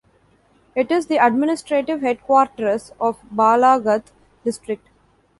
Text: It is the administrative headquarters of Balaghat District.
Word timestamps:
It 0.75 0.89
is 0.89 1.05
the 1.05 1.17
administrative 1.17 2.01
headquarters 2.01 2.91
of 2.99 3.21
Balaghat 3.31 4.05
District. 4.43 4.87